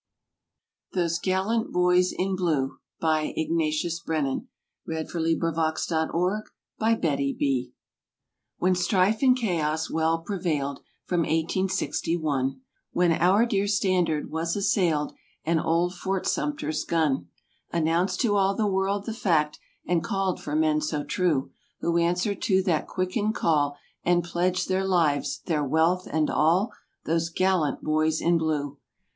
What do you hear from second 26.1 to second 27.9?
and all? Those gallant